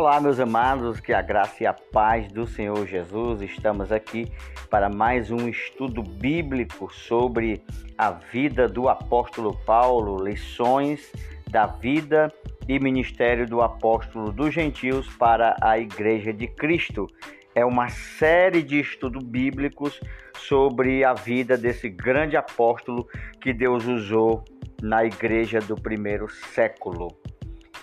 Olá, 0.00 0.18
meus 0.18 0.40
amados, 0.40 0.98
que 0.98 1.12
a 1.12 1.20
graça 1.20 1.62
e 1.62 1.66
a 1.66 1.74
paz 1.74 2.32
do 2.32 2.46
Senhor 2.46 2.86
Jesus. 2.86 3.42
Estamos 3.42 3.92
aqui 3.92 4.32
para 4.70 4.88
mais 4.88 5.30
um 5.30 5.46
estudo 5.46 6.02
bíblico 6.02 6.90
sobre 6.90 7.62
a 7.98 8.10
vida 8.10 8.66
do 8.66 8.88
apóstolo 8.88 9.54
Paulo, 9.66 10.24
lições 10.24 11.12
da 11.50 11.66
vida 11.66 12.32
e 12.66 12.78
ministério 12.78 13.46
do 13.46 13.60
apóstolo 13.60 14.32
dos 14.32 14.54
gentios 14.54 15.06
para 15.16 15.54
a 15.60 15.78
igreja 15.78 16.32
de 16.32 16.46
Cristo. 16.46 17.06
É 17.54 17.62
uma 17.62 17.90
série 17.90 18.62
de 18.62 18.80
estudos 18.80 19.22
bíblicos 19.22 20.00
sobre 20.34 21.04
a 21.04 21.12
vida 21.12 21.58
desse 21.58 21.90
grande 21.90 22.38
apóstolo 22.38 23.06
que 23.38 23.52
Deus 23.52 23.84
usou 23.86 24.42
na 24.80 25.04
igreja 25.04 25.58
do 25.60 25.74
primeiro 25.74 26.26
século. 26.30 27.14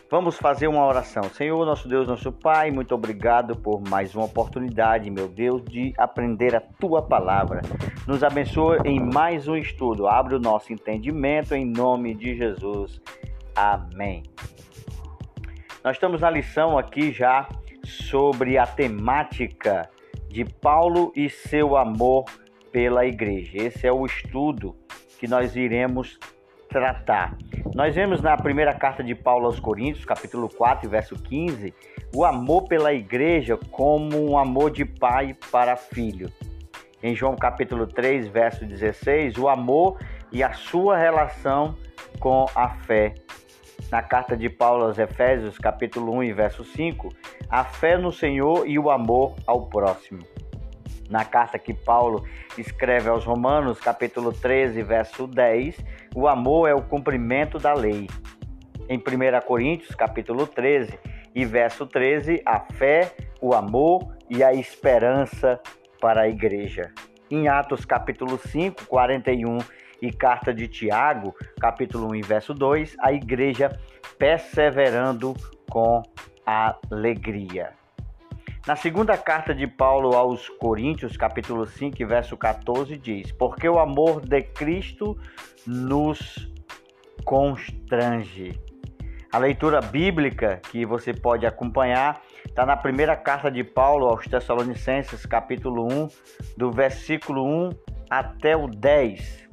Vamos 0.09 0.37
fazer 0.37 0.69
uma 0.69 0.85
oração. 0.85 1.23
Senhor, 1.23 1.65
nosso 1.65 1.89
Deus, 1.89 2.07
nosso 2.07 2.31
Pai, 2.31 2.71
muito 2.71 2.95
obrigado 2.95 3.57
por 3.57 3.81
mais 3.89 4.15
uma 4.15 4.23
oportunidade, 4.23 5.11
meu 5.11 5.27
Deus, 5.27 5.61
de 5.65 5.93
aprender 5.97 6.55
a 6.55 6.61
tua 6.61 7.01
palavra. 7.01 7.61
Nos 8.07 8.23
abençoa 8.23 8.77
em 8.85 9.01
mais 9.01 9.49
um 9.49 9.57
estudo. 9.57 10.07
Abre 10.07 10.35
o 10.35 10.39
nosso 10.39 10.71
entendimento 10.71 11.53
em 11.53 11.65
nome 11.65 12.15
de 12.15 12.37
Jesus. 12.37 13.01
Amém. 13.53 14.23
Nós 15.83 15.97
estamos 15.97 16.21
na 16.21 16.29
lição 16.29 16.77
aqui 16.77 17.11
já 17.11 17.45
sobre 17.83 18.57
a 18.57 18.65
temática 18.65 19.89
de 20.29 20.45
Paulo 20.45 21.11
e 21.17 21.29
seu 21.29 21.75
amor 21.75 22.23
pela 22.71 23.05
igreja. 23.05 23.57
Esse 23.57 23.85
é 23.85 23.91
o 23.91 24.05
estudo 24.05 24.73
que 25.19 25.27
nós 25.27 25.53
iremos 25.57 26.17
tratar. 26.69 27.37
Nós 27.73 27.93
vemos 27.93 28.21
na 28.21 28.35
primeira 28.37 28.73
carta 28.73 29.03
de 29.03 29.13
Paulo 29.13 29.45
aos 29.45 29.59
Coríntios, 29.59 30.05
capítulo 30.05 30.49
4, 30.49 30.89
verso 30.89 31.15
15, 31.15 31.73
o 32.15 32.25
amor 32.25 32.67
pela 32.67 32.93
igreja 32.93 33.57
como 33.71 34.31
um 34.31 34.37
amor 34.37 34.71
de 34.71 34.85
pai 34.85 35.35
para 35.51 35.75
filho. 35.75 36.31
Em 37.03 37.15
João 37.15 37.35
capítulo 37.35 37.85
3, 37.85 38.27
verso 38.27 38.65
16, 38.65 39.37
o 39.37 39.47
amor 39.47 39.99
e 40.31 40.43
a 40.43 40.53
sua 40.53 40.97
relação 40.97 41.75
com 42.19 42.45
a 42.55 42.69
fé. 42.69 43.13
Na 43.91 44.01
carta 44.01 44.35
de 44.35 44.49
Paulo 44.49 44.85
aos 44.85 44.97
Efésios, 44.97 45.57
capítulo 45.57 46.13
1 46.19 46.33
verso 46.33 46.63
5, 46.63 47.09
a 47.49 47.63
fé 47.63 47.97
no 47.97 48.11
Senhor 48.11 48.67
e 48.67 48.79
o 48.79 48.89
amor 48.89 49.35
ao 49.45 49.67
próximo. 49.67 50.23
Na 51.09 51.23
carta 51.23 51.57
que 51.57 51.73
Paulo 51.73 52.25
escreve 52.57 53.09
aos 53.09 53.23
Romanos, 53.23 53.79
capítulo 53.79 54.33
13, 54.33 54.81
verso 54.83 55.25
10, 55.25 55.77
o 56.15 56.27
amor 56.27 56.67
é 56.67 56.73
o 56.73 56.81
cumprimento 56.81 57.57
da 57.57 57.73
lei. 57.73 58.07
Em 58.89 58.97
1 58.97 59.45
Coríntios, 59.45 59.95
capítulo 59.95 60.45
13 60.45 60.99
e 61.33 61.45
verso 61.45 61.85
13, 61.85 62.41
a 62.45 62.59
fé, 62.59 63.13
o 63.41 63.53
amor 63.53 64.15
e 64.29 64.43
a 64.43 64.53
esperança 64.53 65.59
para 66.01 66.21
a 66.21 66.27
igreja. 66.27 66.91
Em 67.29 67.47
Atos, 67.47 67.85
capítulo 67.85 68.37
5, 68.37 68.85
41 68.85 69.57
e 70.01 70.11
carta 70.11 70.53
de 70.53 70.67
Tiago, 70.67 71.35
capítulo 71.59 72.09
1 72.11 72.15
e 72.15 72.21
verso 72.21 72.53
2, 72.53 72.95
a 72.99 73.11
igreja 73.11 73.77
perseverando 74.17 75.35
com 75.69 76.01
alegria. 76.45 77.73
Na 78.67 78.75
segunda 78.75 79.17
carta 79.17 79.55
de 79.55 79.65
Paulo 79.65 80.13
aos 80.13 80.49
Coríntios, 80.49 81.15
capítulo 81.15 81.65
5, 81.65 82.05
verso 82.05 82.35
14, 82.35 82.97
diz: 82.97 83.31
Porque 83.31 83.69
o 83.69 83.79
amor 83.79 84.19
de 84.19 84.41
Cristo 84.41 85.17
nos 85.65 86.51
constrange. 87.23 88.59
A 89.31 89.37
leitura 89.37 89.79
bíblica 89.79 90.59
que 90.69 90.85
você 90.85 91.13
pode 91.13 91.45
acompanhar 91.45 92.21
está 92.45 92.65
na 92.65 92.75
primeira 92.75 93.15
carta 93.15 93.49
de 93.49 93.63
Paulo 93.63 94.05
aos 94.05 94.25
Tessalonicenses, 94.25 95.25
capítulo 95.25 95.87
1, 95.89 96.09
do 96.57 96.69
versículo 96.69 97.45
1 97.45 97.69
até 98.09 98.57
o 98.57 98.67
10. 98.67 99.47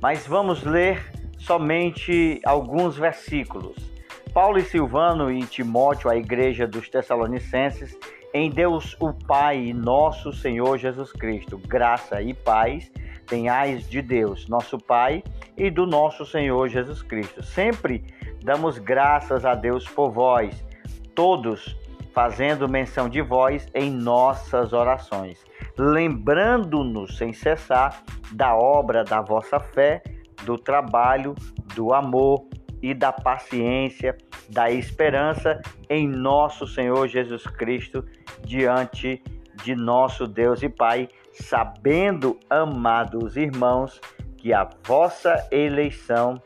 Mas 0.00 0.24
vamos 0.24 0.62
ler 0.62 1.04
somente 1.36 2.40
alguns 2.44 2.96
versículos. 2.96 3.95
Paulo 4.36 4.58
e 4.58 4.64
Silvano 4.64 5.32
e 5.32 5.46
Timóteo, 5.46 6.10
a 6.10 6.16
igreja 6.18 6.66
dos 6.66 6.90
Tessalonicenses, 6.90 7.98
em 8.34 8.50
Deus 8.50 8.94
o 9.00 9.10
Pai 9.10 9.58
e 9.58 9.72
nosso 9.72 10.30
Senhor 10.30 10.76
Jesus 10.76 11.10
Cristo, 11.10 11.56
graça 11.56 12.20
e 12.20 12.34
paz 12.34 12.92
tenhais 13.26 13.88
de 13.88 14.02
Deus, 14.02 14.46
nosso 14.46 14.76
Pai, 14.76 15.24
e 15.56 15.70
do 15.70 15.86
nosso 15.86 16.26
Senhor 16.26 16.68
Jesus 16.68 17.00
Cristo. 17.00 17.42
Sempre 17.42 18.04
damos 18.44 18.76
graças 18.76 19.46
a 19.46 19.54
Deus 19.54 19.88
por 19.88 20.10
vós, 20.10 20.62
todos 21.14 21.74
fazendo 22.12 22.68
menção 22.68 23.08
de 23.08 23.22
vós 23.22 23.66
em 23.74 23.90
nossas 23.90 24.74
orações, 24.74 25.42
lembrando-nos 25.78 27.16
sem 27.16 27.32
cessar 27.32 28.02
da 28.32 28.54
obra 28.54 29.02
da 29.02 29.22
vossa 29.22 29.58
fé, 29.58 30.02
do 30.44 30.58
trabalho, 30.58 31.34
do 31.74 31.94
amor 31.94 32.46
e 32.86 32.94
da 32.94 33.12
paciência, 33.12 34.16
da 34.48 34.70
esperança 34.70 35.60
em 35.90 36.06
nosso 36.06 36.68
Senhor 36.68 37.08
Jesus 37.08 37.42
Cristo 37.44 38.04
diante 38.44 39.20
de 39.64 39.74
nosso 39.74 40.24
Deus 40.24 40.62
e 40.62 40.68
Pai, 40.68 41.08
sabendo, 41.32 42.38
amados 42.48 43.36
irmãos, 43.36 44.00
que 44.36 44.52
a 44.52 44.68
vossa 44.86 45.48
eleição 45.50 46.40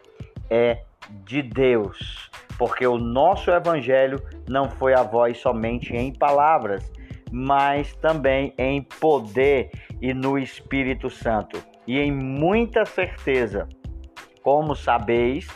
é 0.49 0.83
de 1.27 1.43
Deus, 1.43 2.31
porque 2.57 2.87
o 2.87 2.97
nosso 2.97 3.51
evangelho 3.51 4.19
não 4.49 4.71
foi 4.71 4.95
a 4.95 5.03
vós 5.03 5.37
somente 5.37 5.95
em 5.95 6.11
palavras, 6.11 6.91
mas 7.31 7.95
também 7.97 8.55
em 8.57 8.83
poder 8.83 9.71
e 10.01 10.15
no 10.15 10.39
Espírito 10.39 11.11
Santo, 11.11 11.63
e 11.87 11.99
em 11.99 12.11
muita 12.11 12.87
certeza, 12.87 13.69
como 14.43 14.75
sabeis, 14.75 15.47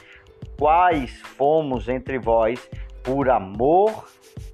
quais 0.59 1.21
fomos 1.21 1.89
entre 1.89 2.19
vós 2.19 2.71
por 3.03 3.29
amor 3.29 4.09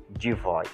de 0.08 0.32
vós. 0.32 0.68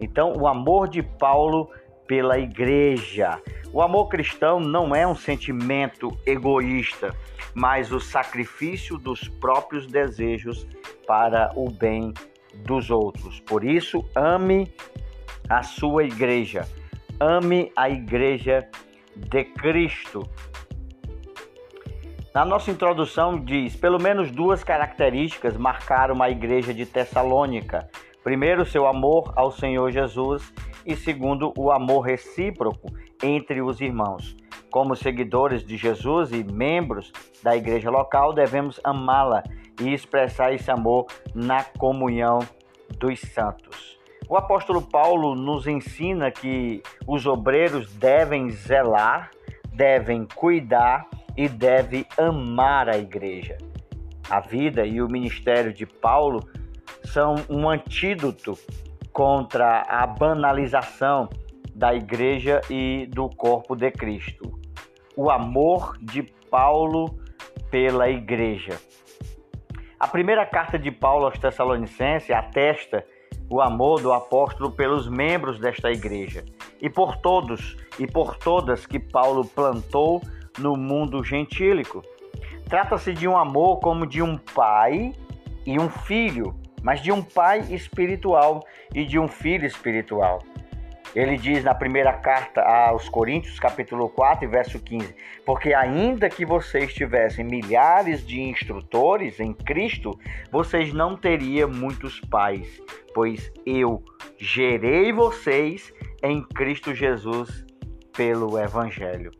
Então, 0.00 0.32
o 0.32 0.46
amor 0.46 0.88
de 0.88 1.02
Paulo 1.02 1.70
pela 2.06 2.38
igreja. 2.38 3.40
O 3.72 3.82
amor 3.82 4.08
cristão 4.08 4.58
não 4.58 4.94
é 4.94 5.06
um 5.06 5.14
sentimento 5.14 6.16
egoísta, 6.24 7.14
mas 7.54 7.92
o 7.92 8.00
sacrifício 8.00 8.96
dos 8.96 9.28
próprios 9.28 9.86
desejos 9.86 10.66
para 11.06 11.52
o 11.54 11.70
bem 11.70 12.14
dos 12.64 12.90
outros. 12.90 13.40
Por 13.40 13.62
isso, 13.62 14.04
ame 14.16 14.72
a 15.48 15.62
sua 15.62 16.04
igreja. 16.04 16.66
Ame 17.20 17.70
a 17.76 17.90
igreja 17.90 18.66
de 19.14 19.44
Cristo, 19.44 20.22
na 22.38 22.44
nossa 22.44 22.70
introdução 22.70 23.36
diz: 23.36 23.74
pelo 23.74 24.00
menos 24.00 24.30
duas 24.30 24.62
características 24.62 25.56
marcaram 25.56 26.22
a 26.22 26.30
igreja 26.30 26.72
de 26.72 26.86
Tessalônica. 26.86 27.90
Primeiro, 28.22 28.64
seu 28.64 28.86
amor 28.86 29.32
ao 29.34 29.50
Senhor 29.50 29.90
Jesus 29.90 30.54
e 30.86 30.94
segundo, 30.94 31.52
o 31.58 31.72
amor 31.72 32.02
recíproco 32.02 32.92
entre 33.20 33.60
os 33.60 33.80
irmãos. 33.80 34.36
Como 34.70 34.94
seguidores 34.94 35.64
de 35.64 35.76
Jesus 35.76 36.30
e 36.30 36.44
membros 36.44 37.10
da 37.42 37.56
igreja 37.56 37.90
local, 37.90 38.32
devemos 38.32 38.80
amá-la 38.84 39.42
e 39.80 39.92
expressar 39.92 40.54
esse 40.54 40.70
amor 40.70 41.06
na 41.34 41.64
comunhão 41.64 42.38
dos 43.00 43.18
santos. 43.18 43.98
O 44.28 44.36
apóstolo 44.36 44.80
Paulo 44.80 45.34
nos 45.34 45.66
ensina 45.66 46.30
que 46.30 46.84
os 47.04 47.26
obreiros 47.26 47.92
devem 47.94 48.48
zelar, 48.50 49.28
devem 49.74 50.24
cuidar 50.36 51.04
e 51.38 51.48
deve 51.48 52.04
amar 52.18 52.88
a 52.88 52.98
igreja. 52.98 53.56
A 54.28 54.40
vida 54.40 54.84
e 54.84 55.00
o 55.00 55.08
ministério 55.08 55.72
de 55.72 55.86
Paulo 55.86 56.40
são 57.04 57.36
um 57.48 57.70
antídoto 57.70 58.58
contra 59.12 59.82
a 59.88 60.04
banalização 60.04 61.28
da 61.72 61.94
igreja 61.94 62.60
e 62.68 63.06
do 63.06 63.28
corpo 63.28 63.76
de 63.76 63.88
Cristo. 63.92 64.58
O 65.16 65.30
amor 65.30 65.96
de 66.02 66.24
Paulo 66.50 67.16
pela 67.70 68.10
igreja. 68.10 68.76
A 70.00 70.08
primeira 70.08 70.44
carta 70.44 70.76
de 70.76 70.90
Paulo 70.90 71.26
aos 71.26 71.38
Tessalonicenses 71.38 72.30
atesta 72.32 73.06
o 73.48 73.60
amor 73.60 74.00
do 74.00 74.12
apóstolo 74.12 74.72
pelos 74.72 75.08
membros 75.08 75.60
desta 75.60 75.90
igreja 75.90 76.44
e 76.80 76.90
por 76.90 77.16
todos 77.18 77.76
e 77.96 78.06
por 78.08 78.36
todas 78.36 78.86
que 78.86 78.98
Paulo 78.98 79.46
plantou 79.46 80.20
no 80.58 80.76
mundo 80.76 81.22
gentílico. 81.24 82.02
Trata-se 82.68 83.12
de 83.12 83.26
um 83.26 83.36
amor 83.36 83.80
como 83.80 84.06
de 84.06 84.22
um 84.22 84.36
pai 84.36 85.12
e 85.64 85.78
um 85.78 85.88
filho, 85.88 86.54
mas 86.82 87.00
de 87.00 87.10
um 87.10 87.22
pai 87.22 87.60
espiritual 87.70 88.64
e 88.94 89.04
de 89.04 89.18
um 89.18 89.28
filho 89.28 89.66
espiritual. 89.66 90.42
Ele 91.14 91.36
diz 91.36 91.64
na 91.64 91.74
primeira 91.74 92.12
carta 92.12 92.60
aos 92.62 93.08
Coríntios, 93.08 93.58
capítulo 93.58 94.08
4, 94.10 94.48
verso 94.48 94.78
15: 94.78 95.14
Porque 95.44 95.72
ainda 95.72 96.28
que 96.28 96.44
vocês 96.44 96.92
tivessem 96.92 97.44
milhares 97.44 98.26
de 98.26 98.40
instrutores 98.40 99.40
em 99.40 99.54
Cristo, 99.54 100.18
vocês 100.52 100.92
não 100.92 101.16
teriam 101.16 101.70
muitos 101.70 102.20
pais, 102.20 102.80
pois 103.14 103.50
eu 103.64 104.02
gerei 104.36 105.12
vocês 105.12 105.92
em 106.22 106.42
Cristo 106.42 106.94
Jesus 106.94 107.64
pelo 108.14 108.58
Evangelho. 108.58 109.30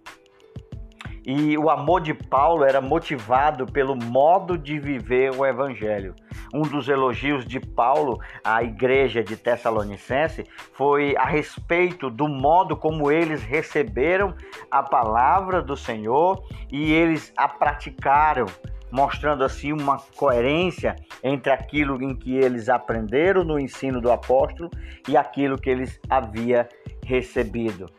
E 1.30 1.58
o 1.58 1.69
amor 1.69 2.00
de 2.00 2.14
Paulo 2.14 2.64
era 2.64 2.80
motivado 2.80 3.66
pelo 3.66 3.94
modo 3.94 4.56
de 4.56 4.78
viver 4.78 5.30
o 5.36 5.44
Evangelho 5.44 6.14
um 6.52 6.62
dos 6.62 6.88
elogios 6.88 7.44
de 7.44 7.60
Paulo 7.60 8.19
à 8.42 8.62
igreja 8.62 9.22
de 9.22 9.36
Tessalonicense 9.36 10.44
foi 10.72 11.14
a 11.16 11.25
respeito 11.25 12.10
do 12.10 12.28
modo 12.28 12.76
como 12.76 13.10
eles 13.10 13.42
receberam 13.42 14.34
a 14.70 14.82
palavra 14.82 15.60
do 15.60 15.76
Senhor 15.76 16.42
e 16.70 16.92
eles 16.92 17.32
a 17.36 17.48
praticaram, 17.48 18.46
mostrando 18.90 19.44
assim 19.44 19.72
uma 19.72 19.98
coerência 20.16 20.96
entre 21.22 21.52
aquilo 21.52 22.02
em 22.02 22.14
que 22.14 22.36
eles 22.36 22.69
aprenderam 22.69 23.44
no 23.44 23.58
ensino 23.58 24.00
do 24.00 24.10
apóstolo 24.10 24.70
e 25.06 25.16
aquilo 25.16 25.58
que 25.58 25.69
eles 25.69 26.00
havia 26.08 26.69
recebido. 27.04 27.90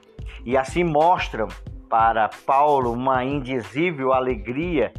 E 0.46 0.58
assim 0.58 0.84
mostram 0.84 1.48
para 1.90 2.30
Paulo 2.46 2.92
uma 2.92 3.24
indizível 3.24 4.14
alegria 4.14 4.94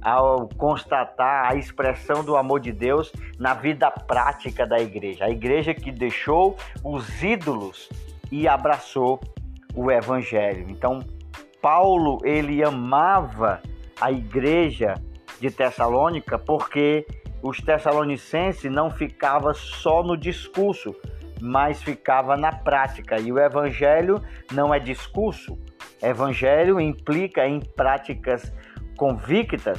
ao 0.00 0.48
constatar 0.56 1.50
a 1.50 1.56
expressão 1.56 2.24
do 2.24 2.36
amor 2.36 2.60
de 2.60 2.72
Deus 2.72 3.12
na 3.38 3.54
vida 3.54 3.90
prática 3.90 4.64
da 4.64 4.78
igreja. 4.78 5.24
A 5.24 5.30
igreja 5.30 5.74
que 5.74 5.90
deixou 5.90 6.56
os 6.84 7.22
ídolos 7.22 7.88
e 8.30 8.46
abraçou 8.46 9.20
o 9.74 9.90
evangelho. 9.90 10.66
Então, 10.70 11.00
Paulo, 11.60 12.20
ele 12.24 12.62
amava 12.62 13.60
a 14.00 14.12
igreja 14.12 14.94
de 15.40 15.50
Tessalônica 15.50 16.38
porque 16.38 17.04
os 17.42 17.60
tessalonicenses 17.60 18.70
não 18.70 18.90
ficava 18.90 19.52
só 19.54 20.02
no 20.02 20.16
discurso, 20.16 20.94
mas 21.40 21.82
ficava 21.82 22.36
na 22.36 22.52
prática. 22.52 23.20
E 23.20 23.30
o 23.30 23.38
evangelho 23.38 24.20
não 24.52 24.74
é 24.74 24.78
discurso. 24.78 25.58
Evangelho 26.02 26.80
implica 26.80 27.46
em 27.46 27.60
práticas 27.60 28.52
convictas. 28.96 29.78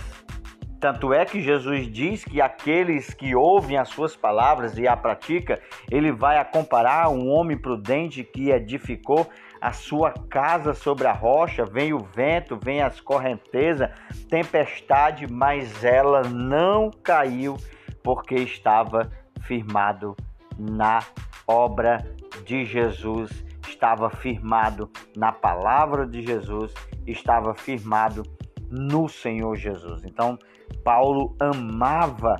Tanto 0.79 1.11
é 1.11 1.25
que 1.25 1.41
Jesus 1.41 1.91
diz 1.91 2.23
que 2.23 2.39
aqueles 2.39 3.11
que 3.13 3.35
ouvem 3.35 3.77
as 3.77 3.89
suas 3.89 4.15
palavras 4.15 4.77
e 4.77 4.87
a 4.87 4.95
pratica, 4.95 5.59
ele 5.89 6.11
vai 6.11 6.37
a 6.37 6.45
comparar 6.45 7.09
um 7.09 7.29
homem 7.29 7.57
prudente 7.57 8.23
que 8.23 8.51
edificou 8.51 9.27
a 9.59 9.71
sua 9.73 10.11
casa 10.29 10.75
sobre 10.75 11.07
a 11.07 11.11
rocha, 11.11 11.65
vem 11.65 11.93
o 11.93 11.99
vento, 11.99 12.59
vem 12.61 12.81
as 12.81 12.99
correntezas, 12.99 13.89
tempestade, 14.29 15.25
mas 15.27 15.83
ela 15.83 16.21
não 16.21 16.91
caiu 16.91 17.57
porque 18.03 18.35
estava 18.35 19.11
firmado 19.41 20.15
na 20.57 20.99
obra 21.47 22.05
de 22.45 22.65
Jesus, 22.65 23.46
estava 23.67 24.09
firmado 24.09 24.89
na 25.15 25.31
palavra 25.31 26.05
de 26.05 26.21
Jesus, 26.21 26.73
estava 27.05 27.53
firmado 27.53 28.23
no 28.69 29.07
Senhor 29.07 29.55
Jesus. 29.55 30.03
Então, 30.03 30.37
Paulo 30.83 31.35
amava 31.39 32.35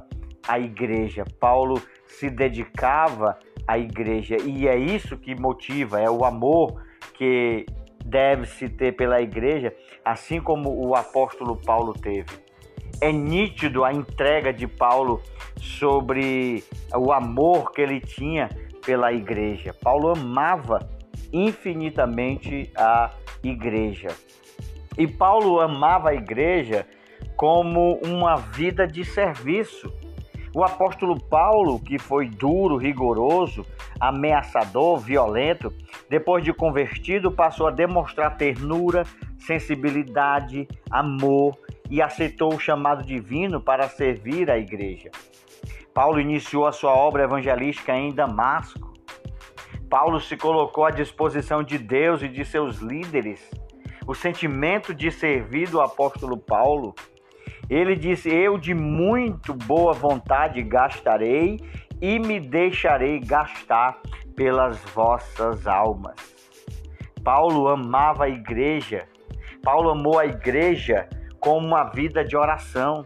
a 0.47 0.59
igreja, 0.59 1.23
Paulo 1.39 1.81
se 2.05 2.29
dedicava 2.29 3.37
à 3.67 3.77
igreja 3.77 4.37
e 4.41 4.67
é 4.67 4.77
isso 4.77 5.17
que 5.17 5.35
motiva, 5.35 5.99
é 5.99 6.09
o 6.09 6.23
amor 6.23 6.81
que 7.13 7.65
deve 8.05 8.45
se 8.45 8.69
ter 8.69 8.93
pela 8.95 9.21
igreja, 9.21 9.75
assim 10.03 10.39
como 10.39 10.69
o 10.87 10.95
apóstolo 10.95 11.57
Paulo 11.57 11.93
teve. 11.93 12.47
É 13.01 13.11
nítido 13.11 13.83
a 13.83 13.93
entrega 13.93 14.53
de 14.53 14.65
Paulo 14.65 15.21
sobre 15.59 16.63
o 16.95 17.11
amor 17.11 17.71
que 17.71 17.81
ele 17.81 17.99
tinha 17.99 18.49
pela 18.85 19.11
igreja. 19.11 19.73
Paulo 19.73 20.09
amava 20.09 20.79
infinitamente 21.31 22.71
a 22.75 23.11
igreja. 23.43 24.09
E 24.97 25.07
Paulo 25.07 25.59
amava 25.59 26.09
a 26.09 26.15
igreja 26.15 26.87
como 27.35 27.99
uma 28.03 28.35
vida 28.35 28.87
de 28.87 29.05
serviço. 29.05 29.93
O 30.55 30.63
apóstolo 30.63 31.19
Paulo, 31.19 31.79
que 31.79 31.99
foi 31.99 32.27
duro, 32.27 32.77
rigoroso, 32.77 33.63
ameaçador, 33.99 34.97
violento, 34.97 35.71
depois 36.09 36.43
de 36.43 36.51
convertido, 36.51 37.31
passou 37.31 37.67
a 37.67 37.71
demonstrar 37.71 38.37
ternura, 38.37 39.03
sensibilidade, 39.37 40.67
amor 40.89 41.55
e 41.89 42.01
aceitou 42.01 42.53
o 42.53 42.59
chamado 42.59 43.05
divino 43.05 43.61
para 43.61 43.87
servir 43.87 44.49
a 44.49 44.57
igreja. 44.57 45.11
Paulo 45.93 46.19
iniciou 46.19 46.65
a 46.65 46.71
sua 46.71 46.93
obra 46.93 47.23
evangelística 47.23 47.95
em 47.95 48.13
Damasco. 48.13 48.93
Paulo 49.89 50.19
se 50.19 50.35
colocou 50.35 50.85
à 50.85 50.91
disposição 50.91 51.63
de 51.63 51.77
Deus 51.77 52.21
e 52.21 52.27
de 52.27 52.43
seus 52.43 52.77
líderes 52.77 53.49
o 54.05 54.13
sentimento 54.13 54.93
de 54.93 55.11
servir 55.11 55.69
do 55.69 55.81
apóstolo 55.81 56.37
Paulo. 56.37 56.93
Ele 57.69 57.95
disse: 57.95 58.29
Eu 58.29 58.57
de 58.57 58.73
muito 58.73 59.53
boa 59.53 59.93
vontade 59.93 60.61
gastarei 60.61 61.59
e 62.01 62.19
me 62.19 62.39
deixarei 62.39 63.19
gastar 63.19 63.99
pelas 64.35 64.77
vossas 64.93 65.67
almas. 65.67 66.15
Paulo 67.23 67.67
amava 67.67 68.25
a 68.25 68.29
igreja. 68.29 69.07
Paulo 69.63 69.89
amou 69.89 70.19
a 70.19 70.25
igreja 70.25 71.09
com 71.39 71.57
uma 71.57 71.83
vida 71.85 72.23
de 72.23 72.37
oração. 72.37 73.05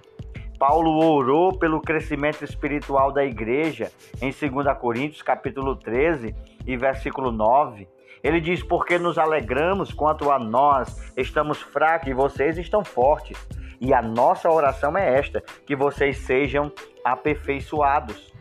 Paulo 0.59 1.03
orou 1.03 1.57
pelo 1.57 1.81
crescimento 1.81 2.43
espiritual 2.43 3.11
da 3.11 3.25
igreja 3.25 3.91
em 4.21 4.29
2 4.29 4.77
Coríntios 4.77 5.23
capítulo 5.23 5.75
13 5.75 6.35
e 6.65 6.77
versículo 6.77 7.31
9. 7.31 7.87
Ele 8.23 8.39
diz: 8.39 8.63
Porque 8.63 8.97
nos 8.97 9.17
alegramos 9.17 9.93
quanto 9.93 10.31
a 10.31 10.37
nós 10.37 11.11
estamos 11.17 11.61
fracos 11.61 12.07
e 12.07 12.13
vocês 12.13 12.57
estão 12.57 12.83
fortes. 12.83 13.37
E 13.79 13.93
a 13.93 14.01
nossa 14.01 14.49
oração 14.49 14.97
é 14.97 15.17
esta: 15.17 15.41
que 15.65 15.75
vocês 15.75 16.17
sejam 16.17 16.71
aperfeiçoados. 17.03 18.31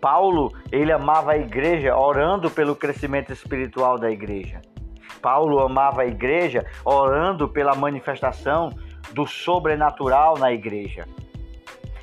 Paulo, 0.00 0.52
ele 0.70 0.92
amava 0.92 1.32
a 1.32 1.38
igreja 1.38 1.96
orando 1.96 2.50
pelo 2.50 2.76
crescimento 2.76 3.32
espiritual 3.32 3.98
da 3.98 4.10
igreja. 4.10 4.60
Paulo 5.22 5.60
amava 5.60 6.02
a 6.02 6.06
igreja 6.06 6.66
orando 6.84 7.48
pela 7.48 7.74
manifestação 7.74 8.68
do 9.14 9.26
sobrenatural 9.26 10.36
na 10.38 10.52
igreja. 10.52 11.06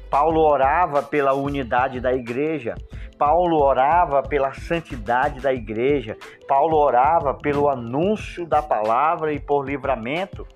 Paulo 0.10 0.42
orava 0.42 1.04
pela 1.04 1.34
unidade 1.34 2.00
da 2.00 2.14
igreja. 2.14 2.76
Paulo 3.22 3.62
orava 3.62 4.24
pela 4.24 4.52
santidade 4.52 5.42
da 5.42 5.54
igreja, 5.54 6.18
Paulo 6.48 6.76
orava 6.76 7.36
pelo 7.36 7.70
anúncio 7.70 8.48
da 8.48 8.64
palavra 8.64 9.32
e 9.32 9.40
por 9.40 9.64
livramento. 9.64 10.48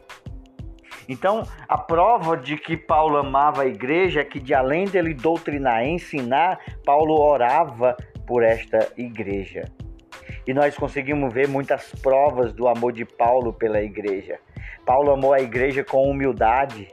Então, 1.07 1.43
a 1.69 1.77
prova 1.77 2.35
de 2.35 2.57
que 2.57 2.75
Paulo 2.75 3.17
amava 3.17 3.61
a 3.61 3.67
igreja 3.67 4.21
é 4.21 4.23
que, 4.23 4.39
de 4.39 4.51
além 4.51 4.85
dele 4.85 5.13
doutrinar 5.13 5.85
e 5.85 5.91
ensinar, 5.91 6.59
Paulo 6.83 7.21
orava 7.21 7.95
por 8.25 8.41
esta 8.41 8.91
igreja. 8.97 9.65
E 10.47 10.51
nós 10.51 10.75
conseguimos 10.75 11.31
ver 11.31 11.47
muitas 11.47 11.93
provas 12.01 12.51
do 12.51 12.67
amor 12.67 12.93
de 12.93 13.05
Paulo 13.05 13.53
pela 13.53 13.79
igreja. 13.79 14.39
Paulo 14.83 15.11
amou 15.11 15.35
a 15.35 15.39
igreja 15.39 15.83
com 15.83 16.09
humildade. 16.09 16.87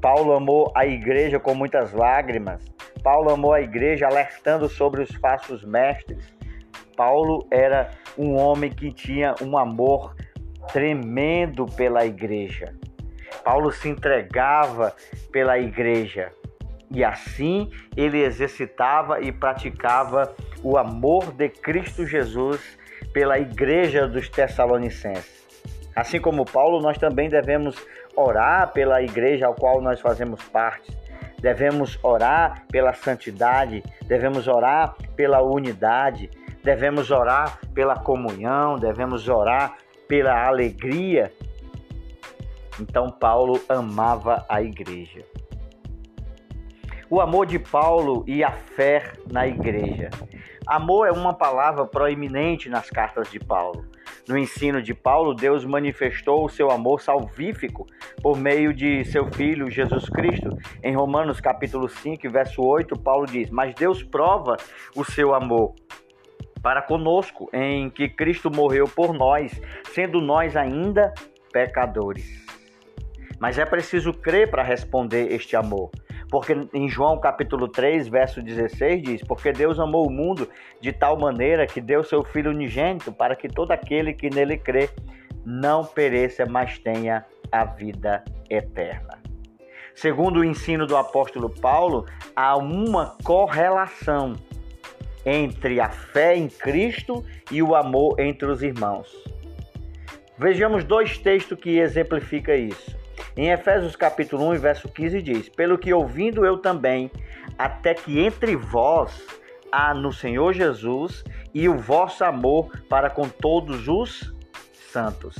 Paulo 0.00 0.32
amou 0.32 0.72
a 0.74 0.86
igreja 0.86 1.38
com 1.38 1.54
muitas 1.54 1.92
lágrimas. 1.92 2.79
Paulo 3.02 3.30
amou 3.30 3.52
a 3.52 3.60
igreja 3.60 4.06
alertando 4.06 4.68
sobre 4.68 5.02
os 5.02 5.10
falsos 5.16 5.64
mestres. 5.64 6.34
Paulo 6.96 7.46
era 7.50 7.90
um 8.16 8.36
homem 8.36 8.70
que 8.70 8.92
tinha 8.92 9.34
um 9.40 9.56
amor 9.56 10.14
tremendo 10.72 11.66
pela 11.66 12.04
igreja. 12.04 12.74
Paulo 13.42 13.72
se 13.72 13.88
entregava 13.88 14.94
pela 15.32 15.58
igreja 15.58 16.32
e 16.90 17.02
assim 17.02 17.70
ele 17.96 18.22
exercitava 18.22 19.20
e 19.20 19.32
praticava 19.32 20.34
o 20.62 20.76
amor 20.76 21.32
de 21.32 21.48
Cristo 21.48 22.04
Jesus 22.04 22.78
pela 23.14 23.38
igreja 23.38 24.06
dos 24.06 24.28
Tessalonicenses. 24.28 25.40
Assim 25.96 26.20
como 26.20 26.44
Paulo, 26.44 26.80
nós 26.80 26.98
também 26.98 27.28
devemos 27.28 27.76
orar 28.14 28.72
pela 28.72 29.02
igreja 29.02 29.46
ao 29.46 29.54
qual 29.54 29.80
nós 29.80 30.00
fazemos 30.00 30.42
parte 30.44 31.00
devemos 31.40 31.98
orar 32.02 32.66
pela 32.70 32.92
santidade, 32.92 33.82
devemos 34.06 34.46
orar 34.46 34.94
pela 35.16 35.42
unidade, 35.42 36.30
devemos 36.62 37.10
orar 37.10 37.58
pela 37.74 37.96
comunhão, 37.96 38.76
devemos 38.76 39.28
orar 39.28 39.76
pela 40.06 40.46
alegria. 40.46 41.32
Então, 42.80 43.10
Paulo 43.10 43.60
amava 43.68 44.44
a 44.48 44.62
igreja. 44.62 45.24
O 47.08 47.20
amor 47.20 47.46
de 47.46 47.58
Paulo 47.58 48.24
e 48.26 48.44
a 48.44 48.52
fé 48.52 49.12
na 49.30 49.46
igreja. 49.46 50.10
Amor 50.66 51.08
é 51.08 51.10
uma 51.10 51.34
palavra 51.34 51.84
proeminente 51.84 52.68
nas 52.68 52.88
cartas 52.88 53.30
de 53.30 53.40
Paulo. 53.40 53.84
No 54.30 54.38
ensino 54.38 54.80
de 54.80 54.94
Paulo, 54.94 55.34
Deus 55.34 55.64
manifestou 55.64 56.44
o 56.44 56.48
seu 56.48 56.70
amor 56.70 57.02
salvífico 57.02 57.84
por 58.22 58.38
meio 58.38 58.72
de 58.72 59.04
seu 59.06 59.26
filho 59.26 59.68
Jesus 59.68 60.08
Cristo. 60.08 60.56
Em 60.84 60.94
Romanos 60.94 61.40
capítulo 61.40 61.88
5, 61.88 62.30
verso 62.30 62.62
8, 62.62 62.96
Paulo 62.96 63.26
diz: 63.26 63.50
"Mas 63.50 63.74
Deus 63.74 64.04
prova 64.04 64.56
o 64.94 65.04
seu 65.04 65.34
amor 65.34 65.74
para 66.62 66.80
conosco 66.80 67.50
em 67.52 67.90
que 67.90 68.08
Cristo 68.08 68.52
morreu 68.52 68.86
por 68.86 69.12
nós, 69.12 69.60
sendo 69.92 70.20
nós 70.20 70.56
ainda 70.56 71.12
pecadores." 71.52 72.46
Mas 73.40 73.58
é 73.58 73.66
preciso 73.66 74.12
crer 74.12 74.48
para 74.48 74.62
responder 74.62 75.32
este 75.32 75.56
amor. 75.56 75.90
Porque 76.30 76.56
em 76.72 76.88
João 76.88 77.18
capítulo 77.18 77.66
3, 77.66 78.06
verso 78.08 78.40
16 78.40 79.02
diz: 79.02 79.22
Porque 79.22 79.52
Deus 79.52 79.80
amou 79.80 80.06
o 80.06 80.10
mundo 80.10 80.48
de 80.80 80.92
tal 80.92 81.18
maneira 81.18 81.66
que 81.66 81.80
deu 81.80 82.04
seu 82.04 82.22
Filho 82.22 82.50
unigênito 82.50 83.12
para 83.12 83.34
que 83.34 83.48
todo 83.48 83.72
aquele 83.72 84.12
que 84.12 84.30
nele 84.30 84.56
crê 84.56 84.88
não 85.44 85.84
pereça, 85.84 86.46
mas 86.46 86.78
tenha 86.78 87.24
a 87.50 87.64
vida 87.64 88.24
eterna. 88.48 89.18
Segundo 89.94 90.40
o 90.40 90.44
ensino 90.44 90.86
do 90.86 90.96
apóstolo 90.96 91.50
Paulo, 91.50 92.06
há 92.34 92.56
uma 92.56 93.16
correlação 93.24 94.34
entre 95.26 95.80
a 95.80 95.90
fé 95.90 96.36
em 96.36 96.48
Cristo 96.48 97.24
e 97.50 97.62
o 97.62 97.74
amor 97.74 98.18
entre 98.20 98.46
os 98.46 98.62
irmãos. 98.62 99.08
Vejamos 100.38 100.84
dois 100.84 101.18
textos 101.18 101.58
que 101.58 101.78
exemplificam 101.78 102.54
isso. 102.54 102.99
Em 103.36 103.50
Efésios 103.50 103.96
capítulo 103.96 104.50
1, 104.50 104.58
verso 104.58 104.88
15 104.88 105.22
diz: 105.22 105.48
Pelo 105.48 105.78
que 105.78 105.92
ouvindo 105.92 106.44
eu 106.44 106.58
também, 106.58 107.10
até 107.58 107.94
que 107.94 108.20
entre 108.20 108.56
vós 108.56 109.26
há 109.70 109.94
no 109.94 110.12
Senhor 110.12 110.52
Jesus 110.52 111.24
e 111.54 111.68
o 111.68 111.76
vosso 111.76 112.24
amor 112.24 112.70
para 112.88 113.10
com 113.10 113.28
todos 113.28 113.88
os 113.88 114.34
santos. 114.72 115.36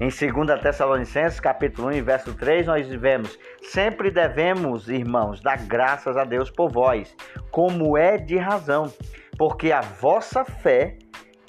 Em 0.00 0.08
2 0.08 0.60
Tessalonicenses, 0.60 1.38
capítulo 1.38 1.88
1, 1.88 2.02
verso 2.02 2.34
3, 2.34 2.66
nós 2.66 2.88
vemos: 2.88 3.38
Sempre 3.62 4.10
devemos, 4.10 4.88
irmãos, 4.88 5.40
dar 5.40 5.58
graças 5.66 6.16
a 6.16 6.24
Deus 6.24 6.50
por 6.50 6.68
vós, 6.68 7.14
como 7.50 7.96
é 7.96 8.18
de 8.18 8.36
razão, 8.36 8.92
porque 9.38 9.70
a 9.70 9.80
vossa 9.80 10.44
fé 10.44 10.98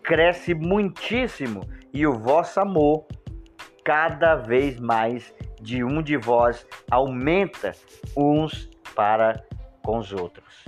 cresce 0.03 0.53
muitíssimo 0.53 1.67
e 1.91 2.05
o 2.05 2.13
vosso 2.13 2.59
amor 2.59 3.07
cada 3.85 4.33
vez 4.33 4.79
mais 4.79 5.31
de 5.61 5.83
um 5.83 6.01
de 6.01 6.17
vós 6.17 6.65
aumenta 6.89 7.73
uns 8.17 8.67
para 8.95 9.43
com 9.83 9.99
os 9.99 10.11
outros. 10.11 10.65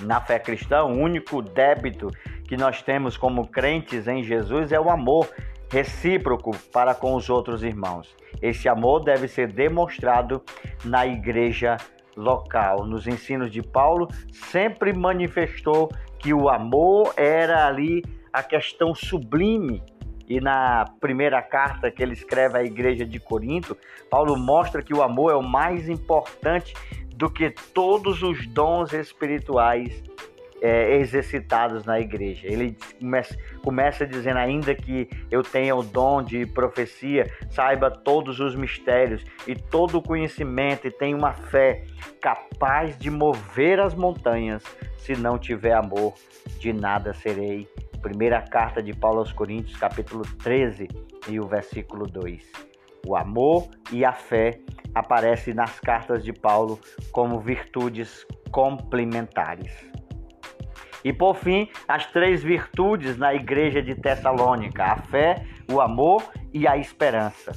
Na 0.00 0.18
fé 0.18 0.38
cristã, 0.38 0.82
o 0.82 0.98
único 0.98 1.42
débito 1.42 2.08
que 2.48 2.56
nós 2.56 2.82
temos 2.82 3.18
como 3.18 3.46
crentes 3.46 4.08
em 4.08 4.22
Jesus 4.24 4.72
é 4.72 4.80
o 4.80 4.90
amor 4.90 5.28
recíproco 5.70 6.56
para 6.72 6.94
com 6.94 7.14
os 7.14 7.28
outros 7.28 7.62
irmãos. 7.62 8.16
Esse 8.40 8.66
amor 8.66 9.04
deve 9.04 9.28
ser 9.28 9.52
demonstrado 9.52 10.42
na 10.84 11.06
igreja 11.06 11.76
local. 12.16 12.86
Nos 12.86 13.06
ensinos 13.06 13.50
de 13.50 13.62
Paulo, 13.62 14.08
sempre 14.32 14.94
manifestou 14.94 15.90
que 16.18 16.32
o 16.32 16.48
amor 16.48 17.12
era 17.14 17.66
ali 17.66 18.02
a 18.32 18.42
questão 18.42 18.94
sublime 18.94 19.82
e 20.28 20.40
na 20.40 20.84
primeira 21.00 21.42
carta 21.42 21.90
que 21.90 22.02
ele 22.02 22.12
escreve 22.12 22.58
à 22.58 22.62
igreja 22.62 23.04
de 23.04 23.18
Corinto, 23.18 23.76
Paulo 24.10 24.36
mostra 24.36 24.82
que 24.82 24.94
o 24.94 25.02
amor 25.02 25.32
é 25.32 25.36
o 25.36 25.42
mais 25.42 25.88
importante 25.88 26.74
do 27.14 27.30
que 27.30 27.50
todos 27.50 28.22
os 28.22 28.46
dons 28.46 28.92
espirituais 28.92 30.02
é, 30.62 30.96
exercitados 30.96 31.84
na 31.84 31.98
igreja. 31.98 32.46
Ele 32.46 32.76
começa, 32.98 33.36
começa 33.62 34.06
dizendo 34.06 34.38
ainda 34.38 34.74
que 34.74 35.10
eu 35.30 35.42
tenha 35.42 35.74
o 35.74 35.82
dom 35.82 36.22
de 36.22 36.46
profecia, 36.46 37.30
saiba 37.50 37.90
todos 37.90 38.38
os 38.38 38.54
mistérios 38.54 39.24
e 39.46 39.56
todo 39.56 39.98
o 39.98 40.02
conhecimento 40.02 40.86
e 40.86 40.90
tenha 40.90 41.16
uma 41.16 41.32
fé 41.32 41.84
capaz 42.20 42.96
de 42.96 43.10
mover 43.10 43.80
as 43.80 43.92
montanhas. 43.94 44.62
Se 44.96 45.16
não 45.16 45.36
tiver 45.36 45.72
amor, 45.72 46.14
de 46.60 46.72
nada 46.72 47.12
serei 47.12 47.68
Primeira 48.02 48.42
carta 48.42 48.82
de 48.82 48.92
Paulo 48.92 49.20
aos 49.20 49.30
Coríntios, 49.30 49.78
capítulo 49.78 50.24
13 50.42 50.88
e 51.28 51.38
o 51.38 51.46
versículo 51.46 52.04
2. 52.04 52.50
O 53.06 53.14
amor 53.14 53.68
e 53.92 54.04
a 54.04 54.12
fé 54.12 54.58
aparecem 54.92 55.54
nas 55.54 55.78
cartas 55.78 56.24
de 56.24 56.32
Paulo 56.32 56.80
como 57.12 57.38
virtudes 57.38 58.26
complementares. 58.50 59.72
E 61.04 61.12
por 61.12 61.36
fim, 61.36 61.68
as 61.86 62.04
três 62.06 62.42
virtudes 62.42 63.16
na 63.16 63.34
igreja 63.34 63.80
de 63.80 63.94
Tessalônica: 63.94 64.82
a 64.82 64.96
fé, 64.96 65.46
o 65.72 65.80
amor 65.80 66.24
e 66.52 66.66
a 66.66 66.76
esperança. 66.76 67.52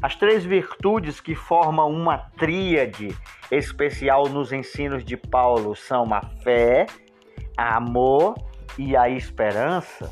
As 0.00 0.16
três 0.16 0.46
virtudes 0.46 1.20
que 1.20 1.34
formam 1.34 1.90
uma 1.90 2.16
tríade 2.38 3.14
especial 3.50 4.30
nos 4.30 4.50
ensinos 4.50 5.04
de 5.04 5.18
Paulo 5.18 5.76
são 5.76 6.14
a 6.14 6.22
fé, 6.42 6.86
amor 7.54 8.34
e 8.78 8.96
a 8.96 9.08
esperança, 9.08 10.10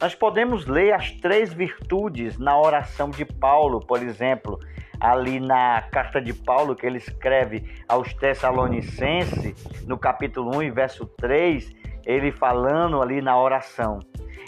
nós 0.00 0.14
podemos 0.14 0.66
ler 0.66 0.92
as 0.92 1.10
três 1.10 1.52
virtudes 1.52 2.38
na 2.38 2.58
oração 2.58 3.10
de 3.10 3.24
Paulo, 3.24 3.80
por 3.80 4.02
exemplo, 4.02 4.58
ali 5.00 5.40
na 5.40 5.82
carta 5.82 6.20
de 6.20 6.32
Paulo 6.32 6.76
que 6.76 6.86
ele 6.86 6.98
escreve 6.98 7.64
aos 7.88 8.12
Tessalonicenses, 8.14 9.84
no 9.86 9.98
capítulo 9.98 10.56
1 10.56 10.72
verso 10.72 11.04
3, 11.16 11.70
ele 12.06 12.30
falando 12.30 13.02
ali 13.02 13.20
na 13.20 13.40
oração. 13.40 13.98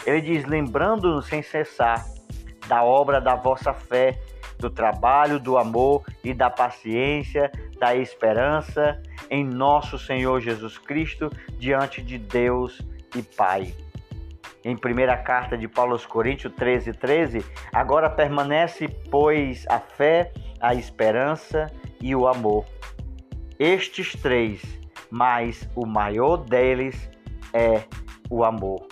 Ele 0.06 0.20
diz: 0.20 0.44
Lembrando-nos 0.44 1.26
sem 1.26 1.42
cessar 1.42 2.04
da 2.68 2.84
obra 2.84 3.20
da 3.20 3.34
vossa 3.34 3.72
fé, 3.72 4.18
do 4.58 4.70
trabalho, 4.70 5.40
do 5.40 5.58
amor 5.58 6.04
e 6.22 6.32
da 6.32 6.48
paciência, 6.48 7.50
da 7.78 7.96
esperança 7.96 9.02
em 9.28 9.44
nosso 9.44 9.98
Senhor 9.98 10.40
Jesus 10.40 10.78
Cristo 10.78 11.30
diante 11.58 12.02
de 12.02 12.18
Deus 12.18 12.80
e 13.16 13.22
Pai. 13.22 13.74
Em 14.64 14.76
primeira 14.76 15.16
carta 15.16 15.56
de 15.56 15.66
Paulo 15.66 15.92
aos 15.92 16.04
Coríntios 16.04 16.52
13, 16.54 16.92
13, 16.92 17.44
agora 17.72 18.10
permanece, 18.10 18.88
pois, 19.10 19.64
a 19.68 19.78
fé, 19.78 20.32
a 20.60 20.74
esperança 20.74 21.66
e 22.00 22.14
o 22.14 22.28
amor. 22.28 22.66
Estes 23.58 24.12
três, 24.12 24.62
mas 25.10 25.68
o 25.74 25.86
maior 25.86 26.36
deles 26.38 27.10
é 27.54 27.82
o 28.28 28.44
amor. 28.44 28.86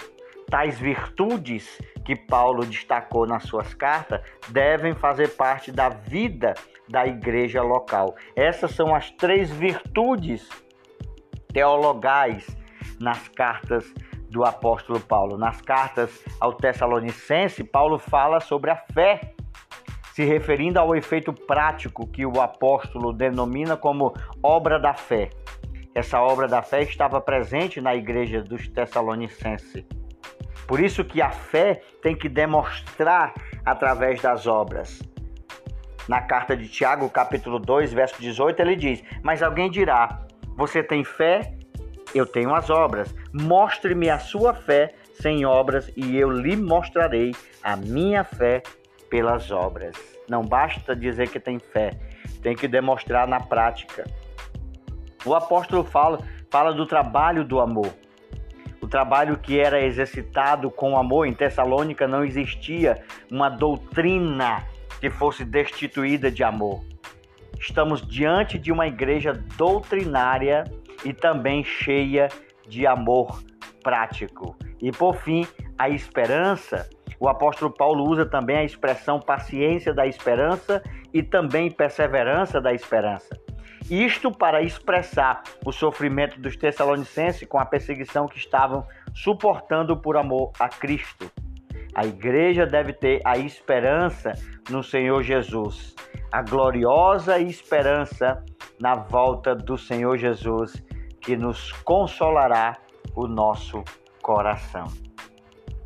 Tais 0.51 0.79
virtudes 0.79 1.79
que 2.05 2.17
Paulo 2.17 2.65
destacou 2.65 3.27
nas 3.27 3.43
suas 3.43 3.75
cartas 3.75 4.23
devem 4.49 4.95
fazer 4.95 5.37
parte 5.37 5.71
da 5.71 5.91
vida 5.91 6.55
da 6.89 7.07
igreja 7.07 7.63
local. 7.63 8.17
Essas 8.35 8.71
são 8.71 8.95
as 8.95 9.11
três 9.11 9.51
virtudes 9.51 10.49
teologais 11.53 12.47
nas 12.99 13.29
cartas 13.29 13.93
do 14.29 14.45
apóstolo 14.45 15.01
Paulo. 15.01 15.37
Nas 15.37 15.61
cartas 15.61 16.11
ao 16.41 16.53
Tessalonicense, 16.53 17.65
Paulo 17.65 17.99
fala 17.99 18.41
sobre 18.41 18.71
a 18.71 18.77
fé, 18.77 19.35
se 20.13 20.25
referindo 20.25 20.79
ao 20.79 20.95
efeito 20.95 21.33
prático 21.33 22.07
que 22.07 22.27
o 22.27 22.41
apóstolo 22.41 23.13
denomina 23.13 23.77
como 23.77 24.13
obra 24.43 24.79
da 24.79 24.95
fé. 24.95 25.31
Essa 25.95 26.21
obra 26.21 26.47
da 26.47 26.63
fé 26.63 26.83
estava 26.83 27.21
presente 27.21 27.81
na 27.81 27.95
igreja 27.95 28.43
dos 28.43 28.69
Tessalonicenses. 28.69 29.85
Por 30.67 30.81
isso 30.81 31.05
que 31.05 31.23
a 31.23 31.31
fé 31.31 31.81
tem 32.03 32.15
que 32.15 32.29
demonstrar 32.29 33.33
através 33.65 34.21
das 34.21 34.47
obras. 34.47 35.03
Na 36.07 36.23
carta 36.23 36.57
de 36.57 36.69
Tiago, 36.69 37.09
capítulo 37.09 37.59
2, 37.59 37.93
verso 37.93 38.21
18, 38.21 38.61
ele 38.61 38.77
diz: 38.77 39.03
Mas 39.23 39.43
alguém 39.43 39.71
dirá: 39.71 40.27
Você 40.57 40.83
tem 40.83 41.05
fé 41.05 41.55
eu 42.15 42.27
tenho 42.27 42.55
as 42.55 42.71
obras. 42.71 43.15
Mostre-me 43.33 44.09
a 44.09 44.19
sua 44.19 44.55
fé 44.55 44.95
sem 45.21 45.45
obras, 45.45 45.91
e 45.97 46.17
eu 46.17 46.31
lhe 46.31 46.57
mostrarei 46.57 47.35
a 47.63 47.77
minha 47.77 48.23
fé 48.23 48.63
pelas 49.11 49.51
obras. 49.51 49.97
Não 50.29 50.43
basta 50.43 50.95
dizer 50.95 51.29
que 51.29 51.41
tem 51.41 51.59
fé, 51.59 51.99
tem 52.43 52.55
que 52.55 52.69
demonstrar 52.69 53.27
na 53.27 53.41
prática. 53.41 54.05
O 55.25 55.35
apóstolo 55.35 55.83
fala, 55.83 56.21
fala 56.51 56.73
do 56.73 56.87
trabalho 56.87 57.45
do 57.45 57.59
amor. 57.59 57.93
O 58.81 58.87
trabalho 58.87 59.37
que 59.39 59.59
era 59.59 59.83
exercitado 59.85 60.71
com 60.71 60.97
amor 60.97 61.27
em 61.27 61.35
Tessalônica 61.35 62.07
não 62.07 62.25
existia 62.25 63.03
uma 63.31 63.49
doutrina 63.49 64.65
que 65.01 65.11
fosse 65.11 65.45
destituída 65.45 66.31
de 66.31 66.45
amor. 66.45 66.85
Estamos 67.59 68.07
diante 68.07 68.57
de 68.57 68.71
uma 68.71 68.87
igreja 68.87 69.33
doutrinária 69.57 70.65
e 71.05 71.13
também 71.13 71.65
cheia 71.65 72.29
de 72.69 72.87
amor 72.87 73.43
prático. 73.83 74.57
E 74.81 74.91
por 74.91 75.17
fim, 75.17 75.47
a 75.79 75.89
esperança. 75.89 76.89
O 77.21 77.29
apóstolo 77.29 77.73
Paulo 77.73 78.09
usa 78.09 78.25
também 78.25 78.57
a 78.57 78.65
expressão 78.65 79.19
paciência 79.19 79.93
da 79.93 80.07
esperança 80.07 80.83
e 81.13 81.23
também 81.23 81.71
perseverança 81.71 82.61
da 82.61 82.73
esperança. 82.73 83.37
Isto 83.91 84.31
para 84.31 84.63
expressar 84.63 85.43
o 85.65 85.73
sofrimento 85.73 86.39
dos 86.39 86.57
Tessalonicenses 86.57 87.49
com 87.49 87.59
a 87.59 87.65
perseguição 87.65 88.27
que 88.27 88.37
estavam 88.37 88.87
suportando 89.15 89.97
por 89.97 90.17
amor 90.17 90.53
a 90.61 90.69
Cristo. 90.69 91.31
A 91.99 92.07
igreja 92.07 92.65
deve 92.65 92.93
ter 92.93 93.21
a 93.25 93.37
esperança 93.37 94.33
no 94.71 94.85
Senhor 94.85 95.21
Jesus, 95.25 95.97
a 96.31 96.41
gloriosa 96.43 97.41
esperança 97.41 98.41
na 98.81 98.95
volta 98.95 99.53
do 99.53 99.77
Senhor 99.77 100.17
Jesus, 100.17 100.81
que 101.21 101.37
nos 101.37 101.73
consolará 101.83 102.77
o 103.17 103.27
nosso 103.27 103.83
coração. 104.23 105.08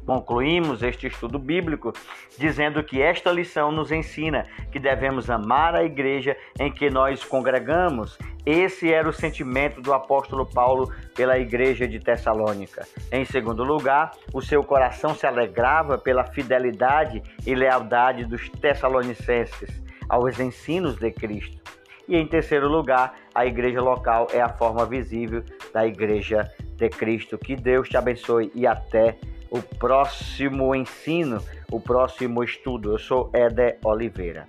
Concluímos 0.06 0.82
este 0.82 1.06
estudo 1.06 1.38
bíblico 1.38 1.92
dizendo 2.38 2.82
que 2.82 3.00
esta 3.00 3.30
lição 3.30 3.70
nos 3.70 3.92
ensina 3.92 4.46
que 4.70 4.78
devemos 4.78 5.30
amar 5.30 5.74
a 5.74 5.84
igreja 5.84 6.36
em 6.58 6.72
que 6.72 6.90
nós 6.90 7.24
congregamos. 7.24 8.18
Esse 8.44 8.92
era 8.92 9.08
o 9.08 9.12
sentimento 9.12 9.80
do 9.80 9.92
apóstolo 9.92 10.44
Paulo 10.44 10.92
pela 11.14 11.38
igreja 11.38 11.86
de 11.86 12.00
Tessalônica. 12.00 12.86
Em 13.12 13.24
segundo 13.24 13.62
lugar, 13.62 14.10
o 14.34 14.42
seu 14.42 14.64
coração 14.64 15.14
se 15.14 15.26
alegrava 15.26 15.96
pela 15.96 16.24
fidelidade 16.24 17.22
e 17.46 17.54
lealdade 17.54 18.24
dos 18.24 18.48
tessalonicenses 18.48 19.82
aos 20.08 20.40
ensinos 20.40 20.96
de 20.96 21.12
Cristo. 21.12 21.62
E 22.08 22.16
em 22.16 22.26
terceiro 22.26 22.68
lugar, 22.68 23.14
a 23.32 23.46
igreja 23.46 23.80
local 23.80 24.26
é 24.32 24.40
a 24.40 24.48
forma 24.48 24.84
visível 24.84 25.44
da 25.72 25.86
igreja 25.86 26.50
de 26.76 26.88
Cristo. 26.88 27.38
Que 27.38 27.54
Deus 27.54 27.88
te 27.88 27.96
abençoe 27.96 28.50
e 28.54 28.66
até 28.66 29.16
o 29.52 29.60
próximo 29.60 30.74
ensino, 30.74 31.42
o 31.70 31.78
próximo 31.78 32.42
estudo. 32.42 32.92
Eu 32.92 32.98
sou 32.98 33.30
Éder 33.34 33.78
Oliveira. 33.84 34.46